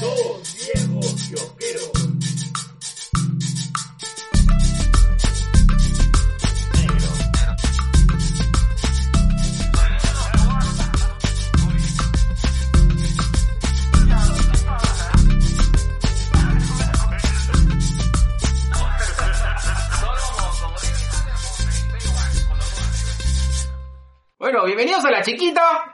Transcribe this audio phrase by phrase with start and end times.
[0.00, 1.97] Dos viejos kiosqueros.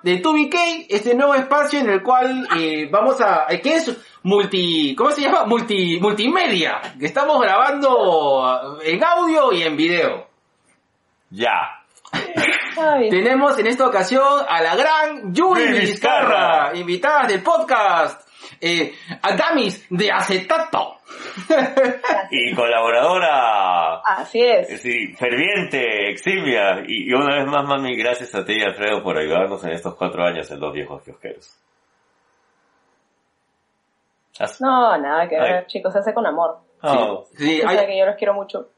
[0.05, 3.46] De 2BK, este nuevo espacio en el cual eh, vamos a...
[3.48, 3.96] eh, ¿Qué es?
[4.23, 4.95] Multi...
[4.95, 5.46] ¿Cómo se llama?
[5.46, 10.27] Multi, multimedia, que estamos grabando en audio y en video.
[11.30, 11.80] Ya.
[12.13, 16.72] Ay, Tenemos en esta ocasión a la gran Yuri Vizcarra.
[16.77, 18.24] invitada del podcast,
[18.64, 20.99] eh, a Damis de Acetato.
[22.31, 24.81] Y colaboradora, así es.
[24.81, 26.81] sí, ferviente, eximia.
[26.86, 30.25] Y, y una vez más, mami, gracias a ti, Alfredo, por ayudarnos en estos cuatro
[30.25, 31.57] años en Los Viejos Kiosqueros.
[34.39, 36.58] As- No, nada que ver, chicos, se hace con amor.
[36.83, 38.69] Oh, Sí, Tú hay- que yo los quiero mucho.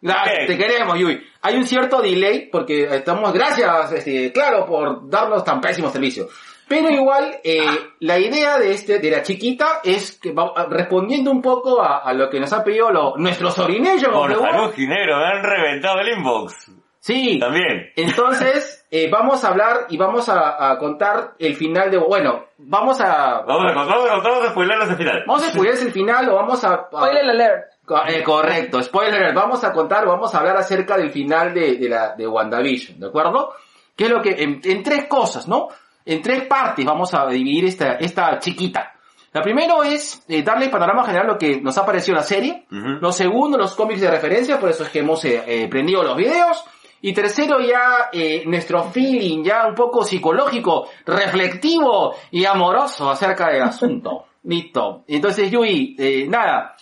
[0.00, 0.46] Gracias, Ok.
[0.46, 1.22] te queremos, Yui.
[1.42, 6.28] Hay un cierto delay porque estamos, gracias, este, claro, por darnos tan pésimo servicio.
[6.70, 7.58] Pero igual, eh,
[7.98, 12.12] la idea de este, de la chiquita es que va- respondiendo un poco a, a
[12.14, 14.12] lo que nos ha pedido lo, nuestro sobrinillo.
[14.12, 16.70] Por salud, Ginero, me han reventado el inbox.
[17.00, 17.38] Sí.
[17.40, 17.90] También.
[17.96, 23.00] Entonces, eh, vamos a hablar y vamos a, a contar el final de, bueno, vamos
[23.00, 25.24] a, Vamos a contar, vamos vamos a al final.
[25.26, 27.64] vamos a spoiler el final o vamos a, a- Spoiler alert.
[28.08, 29.34] Eh, correcto, spoiler, alert.
[29.34, 33.06] vamos a contar, vamos a hablar acerca del final de, de la de WandaVision, ¿de
[33.08, 33.54] acuerdo?
[33.96, 35.68] Que es lo que, en, en tres cosas, ¿no?
[36.04, 38.94] En tres partes vamos a dividir esta, esta chiquita.
[39.32, 42.66] La primero es eh, darle el panorama general lo que nos ha parecido la serie.
[42.70, 42.98] Ujú.
[43.00, 46.16] Lo segundo, los cómics de referencia, por eso es que hemos eh, eh, prendido los
[46.16, 46.64] videos.
[47.02, 53.62] Y tercero, ya eh, nuestro feeling, ya un poco psicológico, reflectivo y amoroso acerca del
[53.62, 54.26] asunto.
[54.44, 55.04] Listo.
[55.06, 56.76] Entonces, Yui, eh, nada.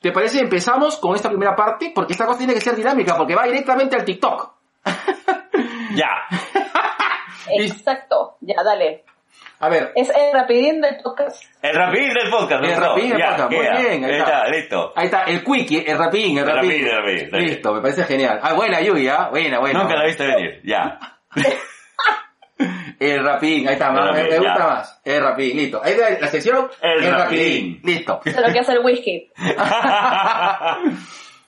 [0.00, 1.90] ¿Te parece empezamos con esta primera parte?
[1.92, 4.52] Porque esta cosa tiene que ser dinámica, porque va directamente al TikTok.
[5.94, 6.08] Ya.
[7.50, 8.36] Exacto.
[8.40, 9.04] Ya, dale.
[9.60, 11.42] A ver, Es el rapidín del podcast.
[11.62, 12.80] El rapidín del podcast, El ¿no?
[12.80, 14.38] rapidín del podcast, muy bien, ahí Ahí está.
[14.44, 14.92] está, listo.
[14.96, 16.86] ahí está, el quickie, el rapidín, el El rapidín.
[16.88, 17.48] rapidín, el rapidín.
[17.50, 18.38] Listo, me parece genial.
[18.42, 19.28] Ah, buena Yui, ¿ah?
[19.30, 19.82] Buena, buena.
[19.82, 20.98] Nunca la viste venir, ya.
[23.00, 24.64] El rapidín, ahí está, El me, rapidín, me gusta ya.
[24.66, 25.00] más.
[25.04, 25.80] El rapidín, listo.
[25.84, 27.80] Ahí está la sección, El rapidín.
[27.84, 28.20] Listo.
[28.24, 29.30] Eso es lo que hace el whisky.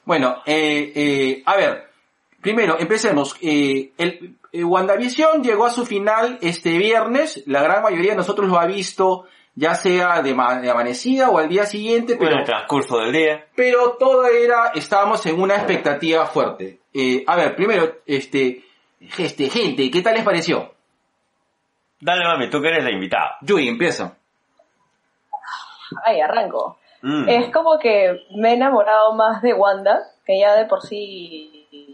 [0.04, 1.88] Bueno, eh, eh, a ver,
[2.40, 3.36] primero, empecemos.
[3.42, 7.42] Eh, el, eh, WandaVision llegó a su final este viernes.
[7.46, 11.38] La gran mayoría de nosotros lo ha visto, ya sea de, ma- de amanecida o
[11.38, 13.46] al día siguiente, Bueno, pero, el transcurso del día.
[13.54, 16.80] pero todo era, estábamos en una expectativa fuerte.
[16.94, 18.64] Eh, a ver, primero, este,
[19.18, 20.72] este, gente, ¿qué tal les pareció?
[22.00, 23.36] Dale, mami, tú que eres la invitada.
[23.42, 24.16] Yui, empieza.
[26.04, 26.78] Ay, arranco.
[27.02, 27.28] Mm.
[27.28, 31.49] Es como que me he enamorado más de Wanda, que ya de por sí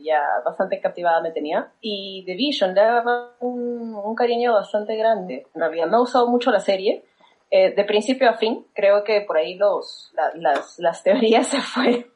[0.06, 1.70] ya bastante captivada me tenía.
[1.80, 5.46] Y de Vision, le daba un, un cariño bastante grande.
[5.54, 7.04] En realidad me ha gustado mucho la serie.
[7.50, 11.60] Eh, de principio a fin, creo que por ahí los, la- las, las teorías se
[11.60, 12.06] fueron,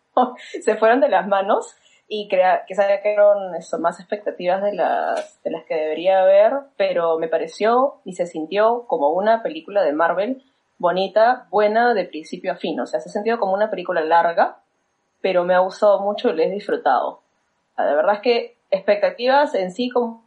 [0.63, 1.77] se fueron de las manos
[2.09, 7.19] y crea, quizá crearon eso, más expectativas de las, de las que debería haber, pero
[7.19, 10.43] me pareció y se sintió como una película de Marvel
[10.79, 12.81] bonita, buena de principio a fin.
[12.81, 14.57] O sea, se ha sentido como una película larga,
[15.21, 17.21] pero me ha gustado mucho y la he disfrutado.
[17.85, 20.25] La verdad es que expectativas en sí como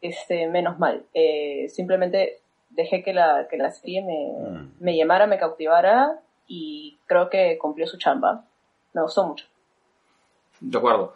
[0.00, 1.04] este menos mal.
[1.14, 2.40] Eh, simplemente
[2.70, 4.72] dejé que la, que la serie me, Mm.
[4.80, 8.44] me llamara, me cautivara y creo que cumplió su chamba.
[8.92, 9.46] Me gustó mucho.
[10.60, 11.14] De acuerdo.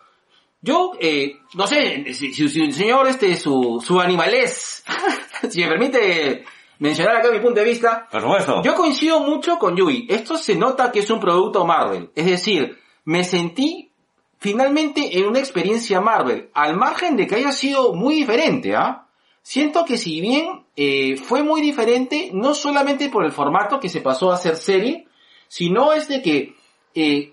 [0.61, 4.85] Yo, eh, no sé, si, si, si el señor, este, su, su animalés,
[5.49, 6.45] si me permite
[6.81, 8.63] mencionar acá mi punto de vista, Por supuesto.
[8.65, 10.07] yo coincido mucho con Yui.
[10.09, 12.11] Esto se nota que es un producto Marvel.
[12.15, 13.88] Es decir, me sentí
[14.39, 19.07] finalmente en una experiencia Marvel, al margen de que haya sido muy diferente, ¿ah?
[19.43, 24.03] Siento que si bien eh, fue muy diferente, no solamente por el formato que se
[24.03, 25.07] pasó a hacer serie,
[25.49, 26.55] sino es de que
[26.95, 27.33] eh,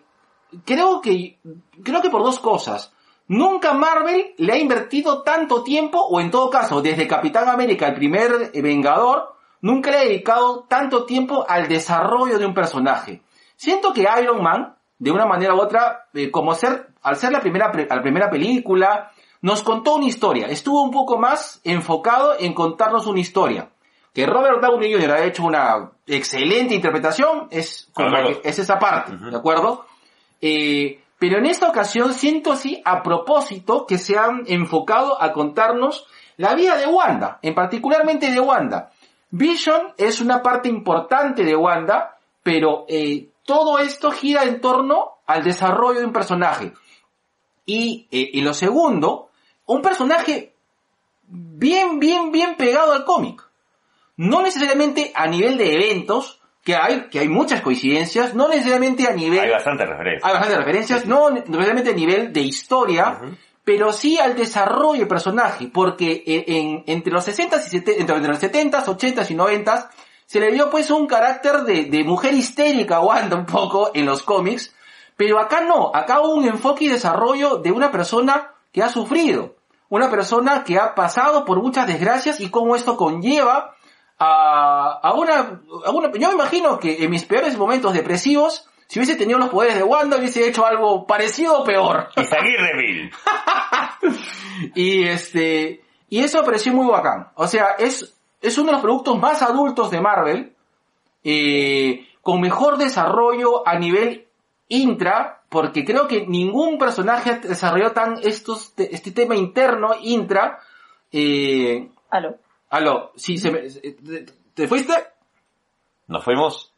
[0.63, 1.37] creo que
[1.83, 2.93] creo que por dos cosas.
[3.27, 7.95] Nunca Marvel le ha invertido tanto tiempo, o en todo caso, desde Capitán América, el
[7.95, 13.23] primer eh, Vengador, nunca le ha dedicado tanto tiempo al desarrollo de un personaje.
[13.55, 17.39] Siento que Iron Man, de una manera u otra, eh, como ser, al ser la
[17.39, 19.11] primera, la primera película,
[19.41, 20.47] nos contó una historia.
[20.47, 23.69] Estuvo un poco más enfocado en contarnos una historia.
[24.11, 25.11] Que Robert Downey Jr.
[25.11, 27.91] ha hecho una excelente interpretación, es,
[28.43, 29.15] es esa parte.
[29.15, 29.85] ¿de acuerdo?
[30.41, 36.07] Eh, pero en esta ocasión siento así a propósito que se han enfocado a contarnos
[36.37, 38.89] la vida de Wanda, en particularmente de Wanda.
[39.29, 45.43] Vision es una parte importante de Wanda, pero eh, todo esto gira en torno al
[45.43, 46.73] desarrollo de un personaje.
[47.65, 49.29] Y, eh, y lo segundo,
[49.65, 50.53] un personaje
[51.27, 53.41] bien, bien, bien pegado al cómic.
[54.17, 59.11] No necesariamente a nivel de eventos, que hay, que hay muchas coincidencias, no necesariamente a
[59.11, 59.39] nivel...
[59.39, 60.23] Hay bastantes referencias.
[60.23, 63.35] Hay bastantes referencias, no necesariamente a nivel de historia, Ujú.
[63.63, 68.15] pero sí al desarrollo del personaje, porque en, en- entre los 60 y 70, entre,
[68.15, 69.91] entre los 70, 80 y 90
[70.25, 74.05] se le dio pues un carácter de, de mujer histérica a Wanda un poco en
[74.07, 74.73] los cómics,
[75.17, 79.55] pero acá no, acá hubo un enfoque y desarrollo de una persona que ha sufrido,
[79.89, 83.75] una persona que ha pasado por muchas desgracias y cómo esto conlleva
[84.17, 88.99] a, a una, a una, yo me imagino que en mis peores momentos depresivos, si
[88.99, 92.09] hubiese tenido los poderes de Wanda, hubiese hecho algo parecido o peor.
[92.15, 93.11] Y Reville.
[94.73, 97.27] Y este, y eso me pareció muy bacán.
[97.35, 100.55] O sea, es, es uno de los productos más adultos de Marvel,
[101.23, 104.24] eh, con mejor desarrollo a nivel
[104.67, 110.59] intra, porque creo que ningún personaje desarrolló tan estos, este tema interno, intra,
[111.11, 112.35] eh, Aló.
[112.69, 114.93] aló, sí, se me, te, te fuiste?
[116.07, 116.71] Nos fuimos.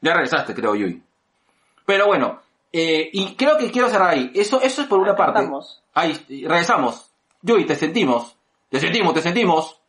[0.00, 1.02] Ya regresaste, creo, Yui.
[1.86, 2.40] Pero bueno,
[2.72, 4.30] eh, y creo que quiero cerrar ahí.
[4.34, 5.40] Eso, eso es por una parte.
[5.40, 5.82] estamos.
[5.94, 6.12] Ahí,
[6.46, 7.10] regresamos.
[7.42, 8.36] Yui, te sentimos.
[8.68, 9.80] Te sentimos, te sentimos.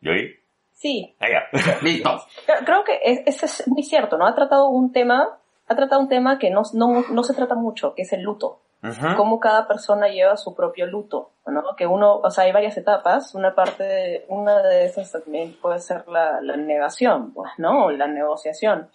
[0.00, 0.34] ¿Yo oí?
[0.72, 1.44] Sí, Allá.
[1.82, 2.22] Listo.
[2.64, 4.26] Creo- que es muy cierto, ¿no?
[4.26, 7.94] Ha tratado un tema, ha tratado un tema que no, no, no se trata mucho,
[7.94, 8.60] que es el luto.
[8.82, 9.16] Ujú.
[9.16, 11.62] Cómo cada persona lleva su propio luto, ¿no?
[11.76, 13.34] Que uno, o sea, hay varias etapas.
[13.34, 17.86] Una parte, de- una de esas también puede ser la, la negación, pues, ¿no?
[17.86, 18.88] O La negociación.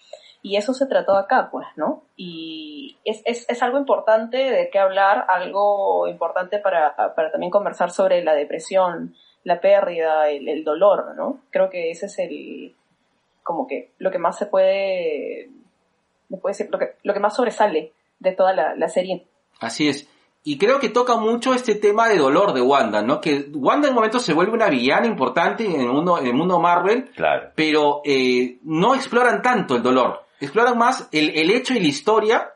[0.43, 2.03] Y eso se trató acá, pues, ¿no?
[2.15, 7.91] Y es, es, es algo importante de qué hablar, algo importante para, para también conversar
[7.91, 11.41] sobre la depresión, la pérdida, el, el dolor, ¿no?
[11.49, 12.75] Creo que ese es el,
[13.43, 15.49] como que lo que más se puede,
[16.37, 19.25] se puede decir, lo que, lo que más sobresale de toda la, la serie.
[19.59, 20.07] Así es.
[20.43, 23.21] Y creo que toca mucho este tema de dolor de Wanda, ¿no?
[23.21, 26.33] Que Wanda en un momento se vuelve una villana importante en el mundo, en el
[26.33, 27.51] mundo Marvel, Claro.
[27.55, 30.25] pero eh, no exploran tanto el dolor.
[30.39, 32.53] Exploran más el, el hecho y la historia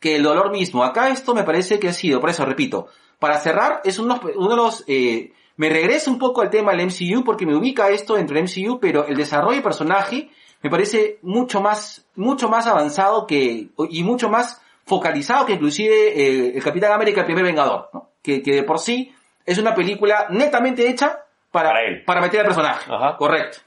[0.00, 0.82] que el dolor mismo.
[0.84, 2.86] Acá esto me parece que ha sido, por eso repito,
[3.18, 4.84] para cerrar, es uno, uno de los...
[4.86, 8.44] eh, me regreso un poco al tema del MCU porque me ubica esto dentro del
[8.44, 10.30] MCU, pero el desarrollo de personaje
[10.62, 16.52] me parece mucho más, mucho más avanzado que, y mucho más focalizado que inclusive eh,
[16.56, 18.08] el Capitán América, el primer Vengador, ¿no?
[18.22, 19.14] que, que de por sí
[19.46, 22.04] es una película netamente hecha para, Para él.
[22.04, 22.92] para meter al personaje.
[22.92, 23.16] Ajá.
[23.16, 23.58] Correcto.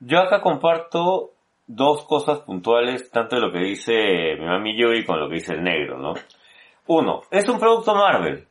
[0.00, 1.32] Yo acá comparto
[1.66, 3.92] dos cosas puntuales, tanto de lo que dice
[4.38, 6.14] mi mami Yui con lo que dice el negro, ¿no?
[6.86, 8.46] Uno, es un producto Marvel.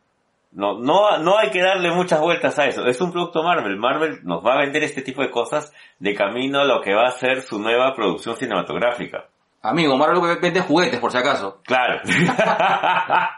[0.53, 2.85] No, no, no hay que darle muchas vueltas a eso.
[2.85, 3.75] Es un producto Marvel.
[3.77, 7.07] Marvel nos va a vender este tipo de cosas de camino a lo que va
[7.07, 9.25] a ser su nueva producción cinematográfica.
[9.63, 11.61] Amigo, Marvel vende juguetes por si acaso.
[11.63, 12.01] Claro.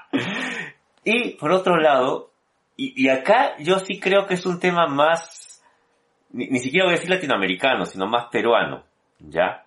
[1.06, 2.32] y por otro lado,
[2.76, 5.64] y, y acá yo sí creo que es un tema más,
[6.32, 8.84] ni, ni siquiera voy a decir latinoamericano, sino más peruano,
[9.20, 9.64] ¿ya?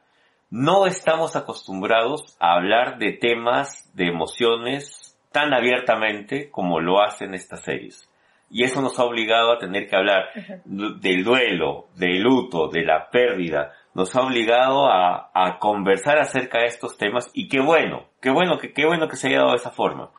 [0.50, 4.97] No estamos acostumbrados a hablar de temas, de emociones
[5.38, 8.10] tan abiertamente como lo hacen estas series.
[8.50, 10.30] Y eso nos ha obligado a tener que hablar
[10.64, 13.72] del duelo, del luto, de la pérdida.
[13.94, 18.58] Nos ha obligado a, a conversar acerca de estos temas y qué bueno, qué bueno,
[18.58, 20.10] que, qué bueno que se haya dado de esa forma.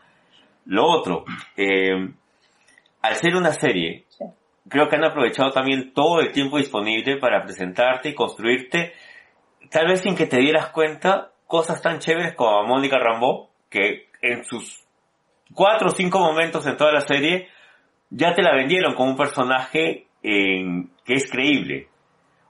[0.65, 1.25] Lo otro,
[1.57, 2.13] eh,
[3.01, 4.05] al ser una serie,
[4.69, 8.93] creo que han aprovechado también todo el tiempo disponible para presentarte y construirte,
[9.69, 14.07] tal vez sin que te dieras cuenta, cosas tan chéveres como a Mónica Rambeau, que
[14.21, 14.88] en sus
[15.53, 17.49] cuatro o cinco momentos en toda la serie,
[18.09, 21.87] ya te la vendieron como un personaje que es creíble.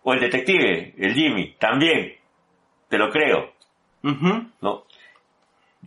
[0.04, 2.14] O el detective, el Jimmy, también.
[2.88, 3.54] Te lo creo.
[4.62, 4.86] ¿no?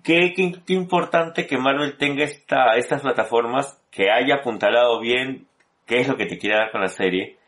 [0.03, 5.47] Qué, qué, qué importante que Marvel tenga esta, estas plataformas, que haya apuntalado bien
[5.87, 7.39] qué es lo que te quiere dar con la serie.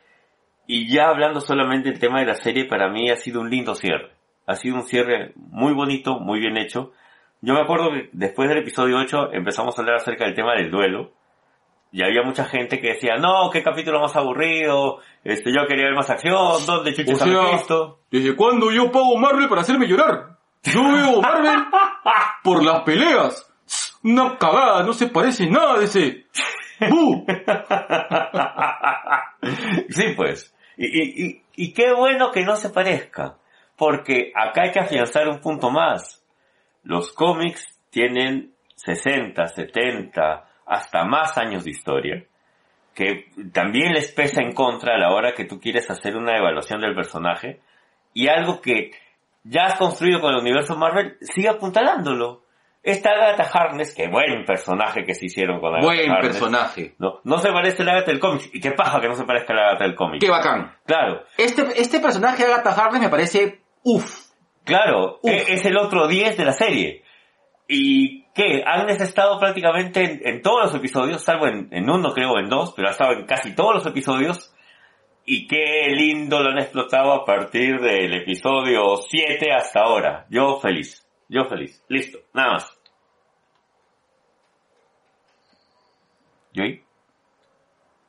[0.66, 3.74] Y ya hablando solamente del tema de la serie, para mí ha sido un lindo
[3.74, 4.12] cierre.
[4.46, 6.92] Ha sido un cierre muy bonito, muy bien hecho.
[7.44, 10.70] Yo me acuerdo que después del episodio 8 empezamos a hablar acerca del tema del
[10.70, 11.12] duelo.
[11.92, 15.94] Y había mucha gente que decía, no, qué capítulo más aburrido, este, yo quería ver
[15.94, 18.00] más acción, ¿dónde chucha O sea, Mephisto?".
[18.10, 20.38] ¿desde cuándo yo pago Marvel para hacerme llorar?
[20.62, 21.66] Yo veo Marvel
[22.42, 23.52] por las peleas.
[24.02, 26.24] Una cagada, no se parece nada de ese.
[26.88, 27.26] ¡Bu!
[29.90, 30.54] sí, pues.
[30.78, 33.36] Y, y, y, y qué bueno que no se parezca.
[33.76, 36.23] Porque acá hay que afianzar un punto más.
[36.84, 42.24] Los cómics tienen 60, 70, hasta más años de historia.
[42.94, 46.80] que también les pesa en contra a la hora que tú quieres hacer una evaluación
[46.80, 47.60] del personaje
[48.12, 48.92] y algo que
[49.42, 52.44] ya has construido con el universo Marvel, sigue apuntalándolo.
[52.84, 56.94] Esta Agatha Harkness, que buen personaje que se hicieron con Agatha Buen personaje.
[56.98, 58.50] No, no se parece a la Agatha del cómic.
[58.52, 60.20] Y qué paja que no se parezca a la Agatha del cómic.
[60.20, 60.76] Qué bacán.
[60.86, 64.23] Claro, Este, este personaje de Agatha Harkness me parece uff.
[64.64, 65.30] Claro, Uf.
[65.30, 67.02] e- es el otro 10 de la serie.
[67.66, 72.12] Y que Agnes ha estado prácticamente en, en todos los episodios, salvo en, en uno
[72.12, 74.54] creo, o en dos, pero ha estado en casi todos los episodios.
[75.26, 80.26] Y qué lindo lo han explotado a partir del episodio 7 hasta ahora.
[80.28, 81.06] Yo feliz.
[81.28, 81.82] Yo feliz.
[81.88, 82.18] Listo.
[82.34, 82.78] Nada más.
[86.52, 86.84] ¿Yoy?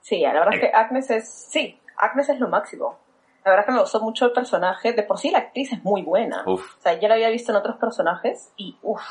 [0.01, 2.99] Sí, la verdad es que Agnes es, sí, Agnes es lo máximo.
[3.45, 4.93] La verdad es que me gustó mucho el personaje.
[4.93, 6.43] De por sí la actriz es muy buena.
[6.47, 6.77] Uf.
[6.79, 9.03] O sea, ya la había visto en otros personajes y uff,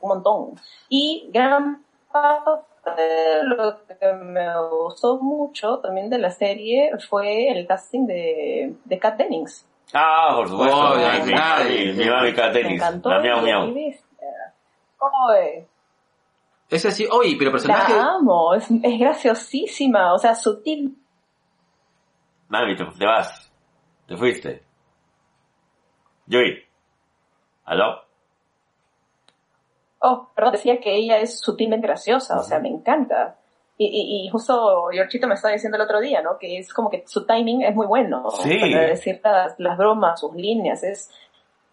[0.00, 0.54] un montón.
[0.88, 2.62] Y gran parte
[2.96, 8.98] de lo que me gustó mucho también de la serie fue el casting de, de
[8.98, 9.66] Kat Dennings.
[9.92, 10.76] Ah, por supuesto.
[10.78, 11.92] Oh, mi, ya, mi, nadie.
[11.92, 13.10] mi, mi mami Kat encantó.
[13.10, 13.62] La miau miau.
[13.64, 14.26] aquí viste.
[14.98, 15.66] Oye,
[16.70, 17.94] Ese sí, oye, pero personaje...
[17.94, 20.96] la amo, es, es graciosísima, o sea, sutil.
[22.48, 23.47] Mami, te, te vas.
[24.08, 24.62] Te fuiste.
[26.30, 26.64] Joey.
[27.66, 28.02] ¿Aló?
[30.00, 33.36] Oh, perdón, decía que ella es sutilmente graciosa, o sea, me encanta.
[33.76, 36.38] Y, y, y justo Giorgito me estaba diciendo el otro día, ¿no?
[36.38, 38.30] Que es como que su timing es muy bueno.
[38.30, 38.58] Sí.
[38.58, 41.10] Para decir las, las bromas, sus líneas, es,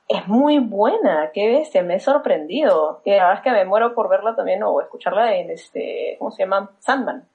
[0.08, 1.32] es muy buena.
[1.34, 3.02] Qué bestia, me he sorprendido.
[3.06, 6.32] Y la verdad es que me muero por verla también o escucharla en este, ¿cómo
[6.32, 6.72] se llama?
[6.80, 7.28] Sandman.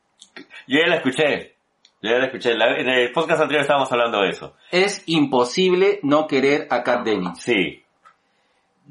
[0.67, 1.57] Yo ya la escuché.
[2.03, 2.55] Yo ya la escuché.
[2.55, 4.55] La- en el podcast anterior estábamos hablando de eso.
[4.71, 7.41] Es imposible no querer a Kat Dennings.
[7.41, 7.83] Sí.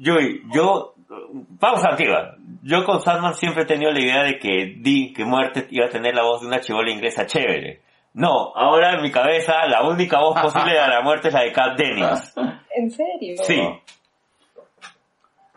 [0.02, 0.94] Joey, yo...
[1.32, 2.36] Vamos a antigua.
[2.62, 5.88] Yo con Sandman siempre he tenido la idea de que Di, que muerte iba a
[5.88, 7.80] tener la voz de una chivola inglesa chévere.
[8.14, 11.52] No, ahora en mi cabeza la única voz posible de la muerte es la de
[11.52, 12.34] Kat Dennings.
[12.76, 13.34] ¿En serio?
[13.42, 13.60] Sí.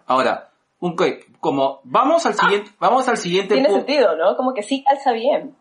[0.07, 0.95] Ahora, un,
[1.39, 4.35] como vamos al siguiente, vamos al siguiente Tiene sentido, ¿no?
[4.35, 5.55] Como que sí calza bien.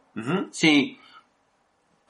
[0.50, 0.98] Sí.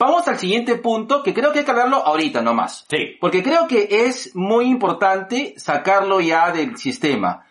[0.04, 2.84] Vamos al siguiente punto, que creo que hay que hablarlo ahorita nomás.
[2.90, 3.16] Sí.
[3.20, 7.44] Porque creo que es muy importante sacarlo ya del sistema.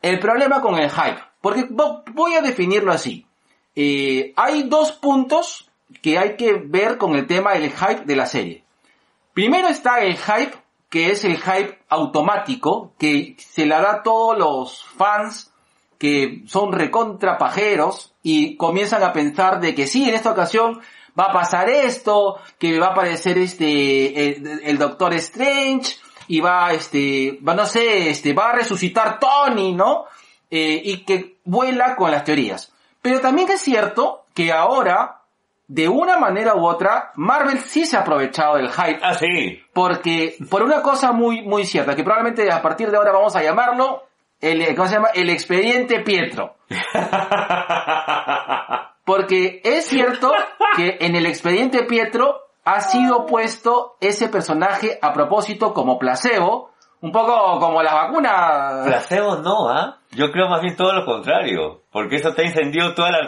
[0.00, 1.18] El problema con el hype.
[1.40, 3.26] Porque vo- voy a definirlo así.
[3.74, 5.68] Eh, hay dos puntos
[6.00, 8.62] que hay que ver con el tema del hype de la serie.
[9.34, 10.52] Primero está el hype,
[10.90, 15.52] que es el hype automático, que se la da a todos los fans
[15.98, 20.80] que son recontra pajeros y comienzan a pensar de que sí, en esta ocasión
[21.18, 25.96] va a pasar esto, que va a aparecer este, el, el Doctor Strange
[26.28, 30.04] y va, este, va, no sé, este, va a resucitar Tony, ¿no?
[30.50, 32.72] Eh, y que vuela con las teorías.
[33.02, 35.22] Pero también es cierto que ahora,
[35.66, 39.62] de una manera u otra, Marvel sí se ha aprovechado del hype Ah, sí.
[39.72, 43.42] porque, por una cosa muy, muy cierta, que probablemente a partir de ahora vamos a
[43.42, 44.04] llamarlo,
[44.40, 45.08] el, ¿cómo se llama?
[45.14, 46.54] El expediente Pietro.
[49.08, 50.30] Porque es cierto
[50.76, 57.10] que en el expediente Pietro ha sido puesto ese personaje a propósito como placebo, un
[57.10, 58.86] poco como las vacunas.
[58.86, 59.96] Placebo no, ¿ah?
[60.10, 61.80] Yo creo más bien todo lo contrario.
[61.90, 63.18] Porque eso te encendió toda la...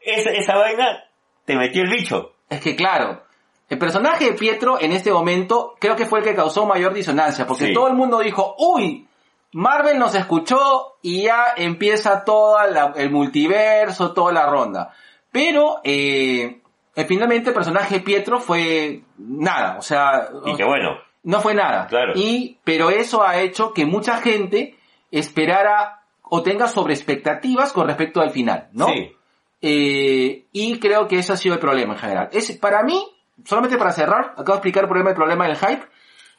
[0.00, 1.04] Esa, esa vaina
[1.44, 2.32] te metió el bicho.
[2.50, 3.22] Es que claro,
[3.68, 7.46] el personaje de Pietro en este momento creo que fue el que causó mayor disonancia,
[7.46, 7.72] porque Sí.
[7.72, 9.06] todo el mundo dijo, uy,
[9.52, 12.58] Marvel nos escuchó y ya empieza todo
[12.96, 14.92] el multiverso, toda la ronda.
[15.30, 16.60] Pero, eh,
[17.06, 20.98] finalmente el personaje Pietro fue nada, o sea, Y que bueno.
[21.22, 21.86] no fue nada.
[21.86, 22.12] Claro.
[22.16, 24.76] Y, pero eso ha hecho que mucha gente
[25.10, 28.86] esperara o tenga sobre expectativas con respecto al final, ¿no?
[28.88, 29.12] Sí.
[29.60, 32.28] Eh, y creo que ese ha sido el problema en general.
[32.32, 33.04] Es, para mí,
[33.44, 35.86] solamente para cerrar, acabo de explicar el problema, el problema del hype.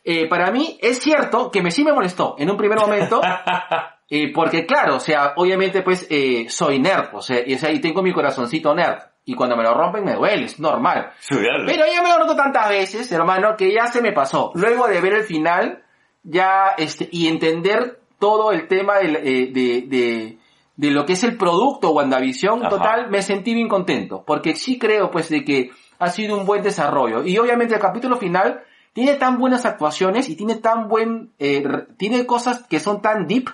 [0.03, 3.21] Eh, para mí es cierto que me sí me molestó en un primer momento,
[4.09, 7.71] eh, porque claro, o sea, obviamente pues eh, soy nerd, o sea, y, o sea,
[7.71, 11.11] y tengo mi corazoncito nerd, y cuando me lo rompen me duele, es normal.
[11.19, 11.67] Estudiarlo.
[11.67, 14.51] Pero ya me lo noto tantas veces, hermano, que ya se me pasó.
[14.55, 15.83] Luego de ver el final,
[16.23, 20.37] ya, este, y entender todo el tema del, eh, de, de,
[20.75, 22.69] de lo que es el producto WandaVision, Ajá.
[22.69, 24.23] total, me sentí bien contento.
[24.25, 27.23] Porque sí creo, pues, de que ha sido un buen desarrollo.
[27.23, 28.63] Y obviamente el capítulo final
[28.93, 31.63] tiene tan buenas actuaciones y tiene tan buen, eh,
[31.97, 33.49] tiene cosas que son tan deep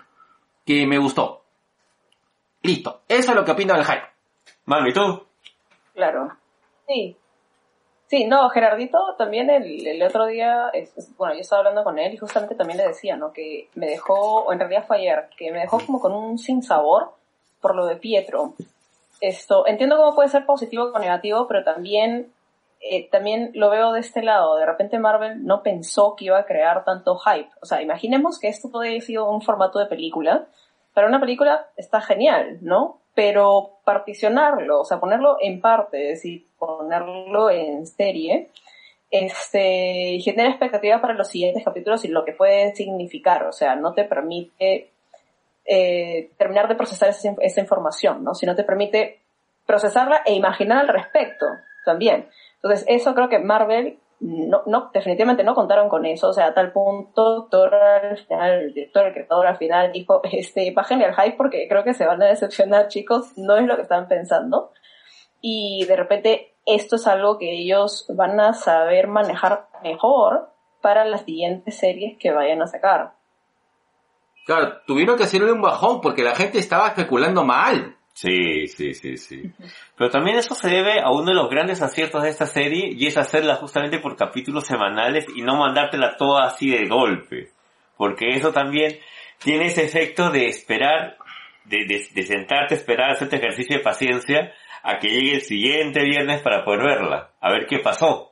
[0.65, 1.43] que me gustó.
[2.63, 3.01] Listo.
[3.07, 4.03] Eso es lo que opino del hype.
[4.65, 5.23] Mami, ¿tú?
[5.93, 6.31] Claro.
[6.87, 7.15] Sí.
[8.07, 11.97] Sí, no, Gerardito también el, el otro día, es- es- bueno, yo estaba hablando con
[11.97, 13.33] él y justamente también le decía, ¿no?
[13.33, 17.11] Que me dejó, o en realidad fue ayer, que me dejó como con un sinsabor
[17.61, 18.53] por lo de Pietro.
[19.21, 22.31] esto, entiendo cómo puede ser positivo o negativo, pero también,
[22.87, 24.57] eh, también lo veo de este lado.
[24.57, 27.49] De repente Marvel no pensó que iba a crear tanto hype.
[27.61, 30.45] O sea, imaginemos que esto podría haber sido un formato de película.
[30.93, 32.99] Para una película está genial, ¿no?
[33.15, 38.51] Pero particionarlo, o sea, ponerlo en parte, es decir, ponerlo en serie,
[39.09, 43.93] este, genera expectativas para los siguientes capítulos y lo que puede significar, o sea, no
[43.93, 44.91] te permite
[45.65, 48.35] eh, terminar de procesar esa, esa, información, ¿no?
[48.35, 49.21] Si no te permite
[49.65, 51.47] procesarla e imaginar al respecto
[51.85, 52.27] también.
[52.65, 56.53] Entonces, eso creo que Marvel, no, no, definitivamente no contaron con eso, o sea, a
[56.55, 61.13] tal punto, todo al final, el director, el creador al final dijo, este, bájenle al
[61.13, 64.71] hype porque creo que se van a decepcionar, chicos, no es lo que están pensando.
[65.41, 70.49] Y de repente, esto es algo que ellos van a saber manejar mejor
[70.81, 73.13] para las siguientes series que vayan a sacar.
[74.47, 77.95] Claro, tuvieron que hacerle un bajón porque la gente estaba especulando mal.
[78.15, 79.51] Sí, sí, sí, sí.
[79.97, 83.07] Pero también eso se debe a uno de los grandes aciertos de esta serie y
[83.07, 87.49] es hacerla justamente por capítulos semanales y no mandártela toda así de golpe.
[87.97, 88.97] Porque eso también
[89.43, 91.17] tiene ese efecto de esperar,
[91.65, 96.41] de, de, de sentarte, esperar, hacerte ejercicio de paciencia a que llegue el siguiente viernes
[96.41, 98.31] para poder verla, a ver qué pasó.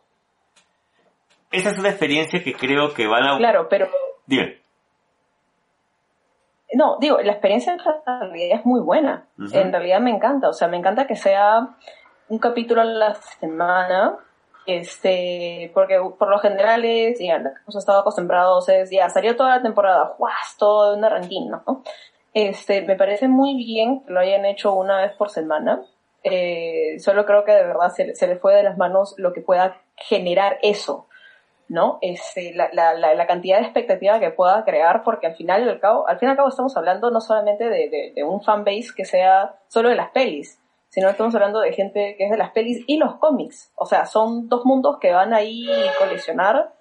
[1.52, 3.38] Esa es una experiencia que creo que van a...
[3.38, 3.90] Claro, pero...
[4.26, 4.63] Dime
[6.74, 9.28] no, digo, la experiencia en realidad es muy buena.
[9.38, 9.62] Uh -huh.
[9.62, 10.50] En realidad me encanta.
[10.50, 11.70] O sea, me encanta que sea
[12.30, 14.18] un capítulo a la semana.
[14.66, 19.62] Este, porque por lo general es, ya, hemos estado acostumbrados es, ya, salió toda la
[19.62, 20.56] temporada, ¡juas!
[20.58, 21.84] Todo de un arranquín, ¿no?
[22.34, 25.82] Este, me parece muy bien que lo hayan hecho una vez por semana.
[26.24, 29.42] Eh, solo creo que de verdad se, se le fue de las manos lo que
[29.42, 31.08] pueda generar eso.
[31.74, 31.98] ¿No?
[32.02, 36.08] Este, la, la, la, cantidad de expectativa que pueda crear, porque al final al cabo,
[36.08, 39.06] al fin y al cabo estamos hablando no solamente de, de, de un fanbase que
[39.06, 42.84] sea solo de las pelis, sino estamos hablando de gente que es de las pelis
[42.86, 43.74] y los cómics.
[43.76, 46.76] O sea, son dos mundos que van ahí coleccionar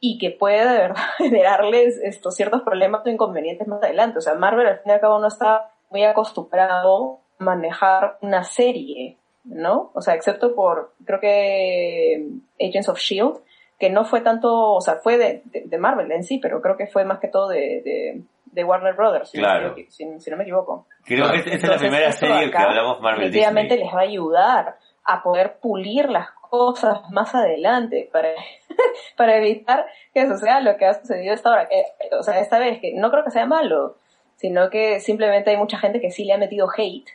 [0.00, 4.20] y que puede de verdad generarles estos ciertos problemas o inconvenientes más adelante.
[4.20, 9.18] O sea, Marvel al fin y cabo no está muy acostumbrado a manejar una serie,
[9.44, 9.90] ¿no?
[9.92, 12.26] O sea, excepto por, creo que
[12.58, 13.42] Agents of Shield,
[13.80, 16.76] que no fue tanto, o sea, fue de, de, de, Marvel en sí, pero creo
[16.76, 19.74] que fue más que todo de, de, de Warner Brothers, claro.
[19.74, 20.86] si, si, si, no me equivoco.
[21.02, 24.76] Creo que esta es la primera serie que hablamos Marvel Definitivamente les va a ayudar
[25.04, 28.28] a poder pulir las cosas más adelante para,
[29.16, 31.62] para evitar que suceda lo que ha sucedido esta hora.
[31.70, 33.96] Eh, o sea, esta vez, que no creo que sea malo,
[34.36, 37.08] sino que simplemente hay mucha gente que sí le ha metido hate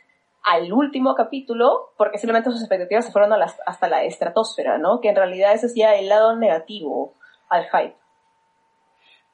[0.46, 5.00] al último capítulo, porque simplemente sus expectativas se fueron las, hasta la estratosfera, ¿no?
[5.00, 7.14] Que en realidad ese es ya el lado negativo
[7.48, 7.96] al hype.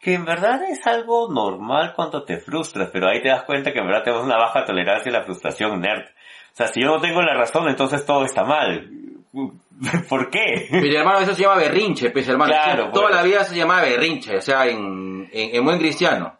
[0.00, 3.80] Que en verdad es algo normal cuando te frustras, pero ahí te das cuenta que
[3.80, 6.06] en verdad tenemos una baja tolerancia a la frustración nerd.
[6.06, 8.90] O sea, si yo no tengo la razón, entonces todo está mal.
[10.08, 10.68] ¿Por qué?
[10.70, 12.52] Mi hermano, eso se llama berrinche, pues hermano.
[12.52, 16.38] Claro, Toda la vida se llama berrinche, o sea, en, en, en buen cristiano.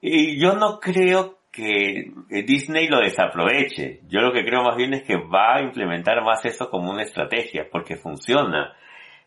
[0.00, 4.00] Y yo no creo que Disney lo desaproveche.
[4.08, 7.02] Yo lo que creo más bien es que va a implementar más eso como una
[7.02, 8.76] estrategia, porque funciona.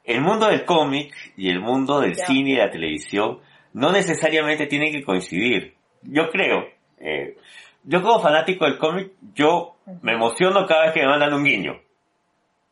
[0.03, 2.25] El mundo del cómic y el mundo del yeah.
[2.25, 3.39] cine y la televisión
[3.73, 5.75] no necesariamente tienen que coincidir.
[6.01, 6.65] Yo creo,
[6.99, 7.37] eh,
[7.83, 11.79] yo como fanático del cómic, yo me emociono cada vez que me mandan un guiño.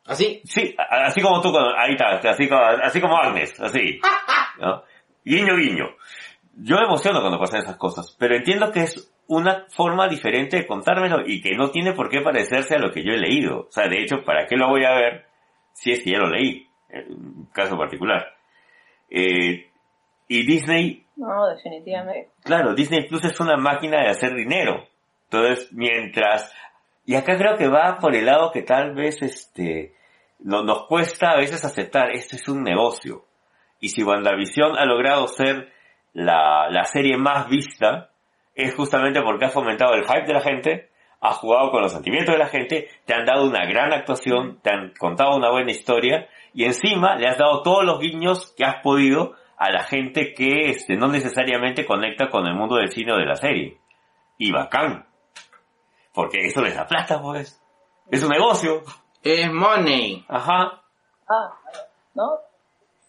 [0.05, 0.41] ¿Así?
[0.43, 3.99] Sí, así como tú, ahí está, así como, así como Agnes, así.
[4.59, 4.83] ¿no?
[5.23, 5.85] Guiño, guiño.
[6.55, 10.67] Yo me emociono cuando pasan esas cosas, pero entiendo que es una forma diferente de
[10.67, 13.61] contármelo y que no tiene por qué parecerse a lo que yo he leído.
[13.61, 15.25] O sea, de hecho, ¿para qué lo voy a ver
[15.71, 16.67] si es que ya lo leí?
[16.89, 18.27] En un caso particular.
[19.09, 19.69] Eh,
[20.27, 21.05] y Disney...
[21.15, 22.29] No, definitivamente.
[22.43, 24.85] Claro, Disney Plus es una máquina de hacer dinero.
[25.29, 26.53] Entonces, mientras...
[27.05, 29.93] Y acá creo que va por el lado que tal vez este
[30.39, 33.25] no, nos cuesta a veces aceptar, esto es un negocio.
[33.79, 35.71] Y si WandaVision ha logrado ser
[36.13, 38.10] la, la serie más vista,
[38.55, 42.33] es justamente porque has fomentado el hype de la gente, has jugado con los sentimientos
[42.33, 46.27] de la gente, te han dado una gran actuación, te han contado una buena historia
[46.53, 50.69] y encima le has dado todos los guiños que has podido a la gente que
[50.69, 53.77] este, no necesariamente conecta con el mundo del cine o de la serie.
[54.39, 55.05] Y bacán.
[56.13, 57.61] Porque eso les da plata, pues.
[58.09, 58.81] Es un negocio.
[59.21, 60.25] Es money.
[60.27, 60.81] Ajá.
[61.29, 61.59] Ah,
[62.15, 62.39] ¿no?